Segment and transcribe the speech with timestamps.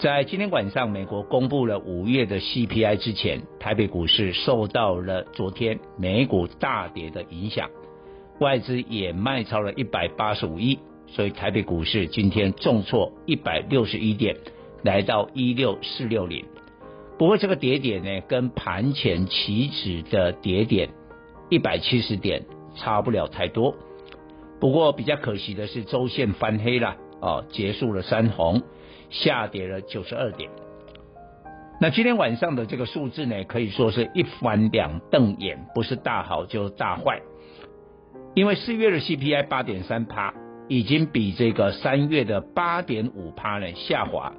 [0.00, 7.68] 在今天晚上，美国公布了五月的 CPI 之前，台北股市受到了昨天美股大跌的影响，
[8.38, 14.34] 外资也卖超了一百八十五亿，所以台北股市今天重挫一百六十一点，
[14.82, 16.46] 来到一六四六零。
[17.18, 20.88] 不过这个跌点呢，跟盘前期指的跌点
[21.50, 22.42] 一百七十点。
[22.76, 23.74] 差不了太多，
[24.60, 28.62] 不过比较可惜的是周线翻黑了哦，结束了三红，
[29.10, 30.50] 下跌了九十二点。
[31.80, 37.20] 那今天晚上的这个数字呢，可以说是一翻两瞪眼，不是大好就是大坏。
[38.34, 40.34] 因为四月的 CPI 八点三趴，
[40.68, 44.34] 已经比这个三月的八点五趴呢下滑，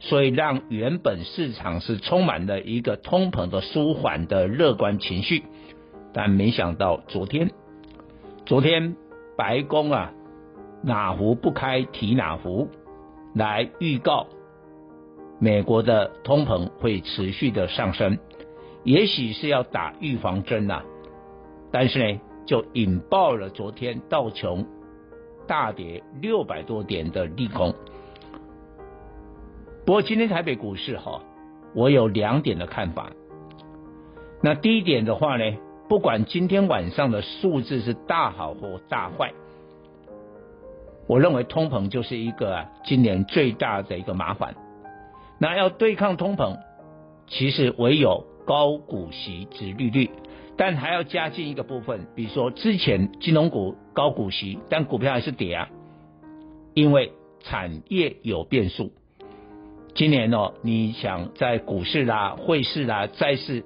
[0.00, 5.44] 所以让原本市场是充满了一个通膨的舒缓的乐观情绪，
[6.12, 7.50] 但没想到昨天。
[8.46, 8.96] 昨天
[9.36, 10.12] 白宫啊，
[10.82, 12.70] 哪壶不开提哪壶，
[13.36, 14.26] 来预告
[15.38, 18.18] 美国的通膨会持续的上升，
[18.82, 20.82] 也许是要打预防针呐、
[21.70, 24.66] 但是呢，就引爆了昨天道琼
[25.46, 27.74] 大跌六百多点的利空。
[29.84, 31.20] 不过今天台北股市哈，
[31.74, 33.12] 我有两点的看法。
[34.42, 35.56] 那第一点的话呢？
[35.88, 39.32] 不管今天晚上的数字是大好或大坏，
[41.06, 44.54] 我认为通膨就是一个今年最大的一个麻烦。
[45.38, 46.58] 那要对抗通膨，
[47.26, 50.10] 其实唯有高股息、殖利率，
[50.56, 55.68] 但还要加进一个部分，比如说之前金融股高股息，但股票还是跌啊，
[56.74, 58.92] 因为产业有变数。
[59.94, 63.64] 今年哦，你想在股市啦、汇市啦、债市。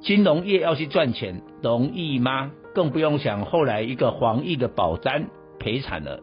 [0.00, 2.52] 金融业要去赚钱容易吗？
[2.72, 5.26] 更不用想后来一个防疫的保单
[5.58, 6.20] 赔惨了。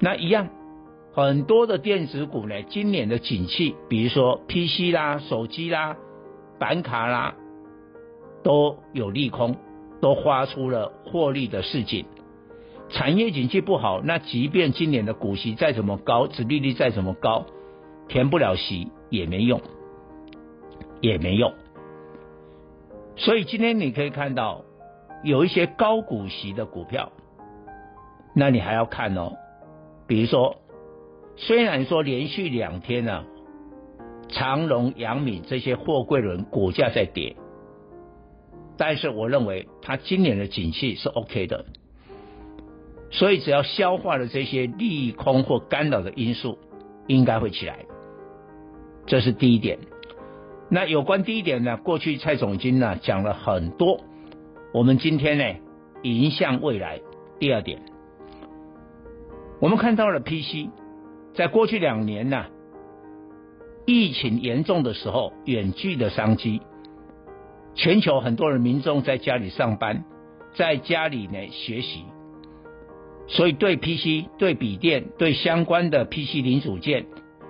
[0.00, 0.48] 那一样，
[1.12, 5.96] 很多的电子股呢，今年的景气，比如说 PC 啦、手机啦、
[6.58, 7.34] 板卡啦，
[8.42, 9.56] 都有利空，
[10.00, 12.06] 都发出了获利的示警。
[12.88, 17.46] 产业景气不好，那即便今年的股息再怎么高，殖利率再怎么高，
[18.08, 19.60] 填不了息也没用。
[21.02, 21.54] 也没用，
[23.16, 24.66] 所以今天你可以看到
[25.24, 27.10] 有一些高股息的股票，
[28.34, 29.32] 那你还要看哦。
[30.10, 30.56] 比如说，
[31.36, 33.26] 虽然说连续两天呢、
[34.28, 37.36] 长荣、阳明这些货柜轮股价在跌，
[38.76, 41.64] 但是我认为它今年的景气是 OK 的，
[43.12, 46.58] 所以只要消化了这些利空或干扰的因素，
[47.06, 47.86] 应该会起来。
[49.06, 49.78] 这是第一点。
[50.70, 54.00] 那有关第一点呢，过去蔡总经呢讲了很多，
[54.74, 55.44] 我们今天呢
[56.02, 57.00] 迎向未来。
[57.38, 57.80] 第二点，
[59.60, 60.70] 我们看到了 PC，
[61.34, 62.46] 在过去两年呢，
[63.84, 66.62] 疫情严重的时候，远距的商机，
[67.74, 70.04] 全球很多人民众在家里上班，
[70.54, 72.04] 在家里呢学习，
[73.28, 77.04] 所以对 PC、对笔电、对相关的 PC 零组件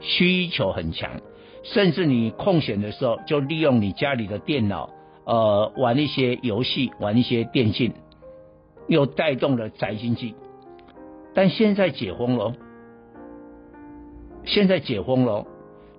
[0.00, 1.20] 需求很强。
[1.62, 4.90] 甚至你空闲的时候，就利用你家里的电脑，
[5.24, 7.92] 呃，玩一些游戏，玩一些电竞，
[8.88, 10.34] 又带动了宅经济。
[11.34, 12.54] 但现在解封了，
[14.44, 15.46] 现在解封了，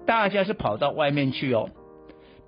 [0.05, 1.69] 大家是跑到外面去哦。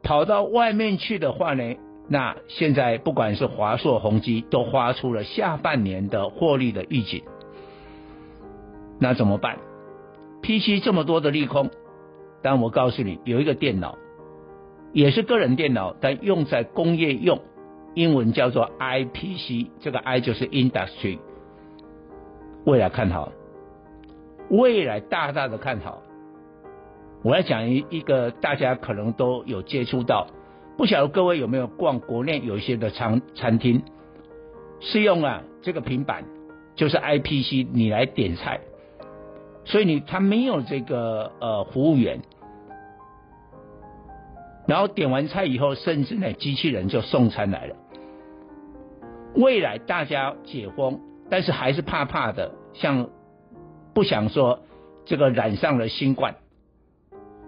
[0.03, 1.75] 跑到外面去的话呢，
[2.07, 7.23] 那现在不管是华硕、宏基，都发出了下半年的获利的预警。
[8.99, 9.57] 那怎么办
[10.41, 11.69] ？PC 这么多的利空。
[12.43, 13.97] 但我告诉你，有一个电脑，
[14.93, 17.41] 也是个人电脑，但用在工业用，
[17.95, 21.17] 英文叫做 IPC，这个 I 就是 Industry，
[22.65, 23.31] 未来看好，
[24.50, 26.01] 未来大大的看好。
[27.23, 30.27] 我要讲一一个大家可能都有接触到，
[30.77, 33.83] 不晓得各位有没有逛国内有一些的餐餐厅，
[34.79, 36.23] 是用啊这个平板，
[36.75, 38.59] 就是 IPC 你来点菜，
[39.63, 42.19] 所以你他没有这个呃服务员，
[44.67, 47.75] 然后点完菜以后，甚至呢机器人就送餐来了。
[49.35, 51.00] 未来大家解封，
[51.30, 53.10] 但是还是怕怕的，像
[53.94, 54.60] 不想说
[55.06, 56.36] 这个染上了新冠，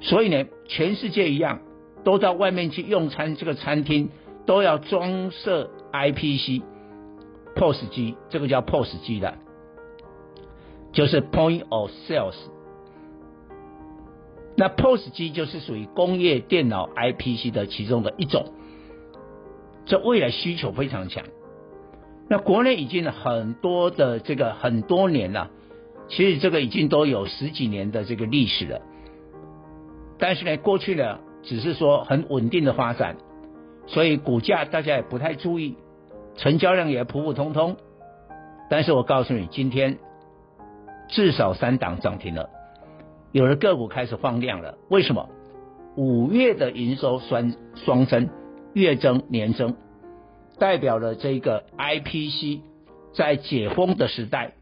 [0.01, 1.59] 所以呢全世界一样。
[2.03, 4.11] 都到外面去用餐，这个餐厅
[4.45, 6.61] 都要装设 IPC
[7.53, 9.33] POS 机，这个叫 POS 机的，
[10.93, 12.37] 就是 Point of Sales。
[14.55, 18.53] 那 POS 机就是属于工业电脑 IPC 的其中的一种，
[19.85, 21.25] 这未来需求非常强。
[22.29, 25.49] 那国内已经很多的这个很多年了，
[26.07, 28.81] 其实这个已经都有十几年的这个历史了，
[30.17, 31.19] 但是呢，过去呢。
[31.43, 33.15] 只是说很稳定的发展，
[33.85, 35.77] 所以股价大家也不太注意，
[36.35, 37.77] 成交量也普普通通。
[38.69, 39.97] 但是我告诉你，今天
[41.07, 42.49] 至少三档涨停了，
[43.31, 44.77] 有的个股开始放量了。
[44.89, 45.29] 为什么？
[45.95, 48.27] 五月的营收双双增，
[48.73, 49.77] 月增年增，
[50.59, 52.61] 代表了这个 IPC
[53.13, 54.53] 在解封的时代，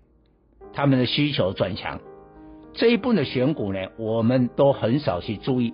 [0.74, 2.00] 他们的需求转强。
[2.74, 5.74] 这一部分的选股呢，我们都很少去注意。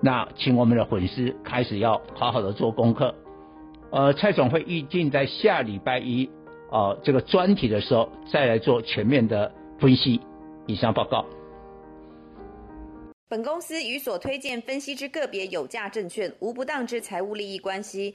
[0.00, 3.14] 那请我们的粉丝开始要好好的做功课，
[3.90, 6.30] 呃，蔡总会预计在下礼拜一，
[6.70, 9.50] 呃，这个专题的时候再来做全面的
[9.80, 10.20] 分析。
[10.66, 11.24] 以上报告。
[13.28, 18.14] 本公司与所推荐分析之个别有价证券无不当之财务利益关系。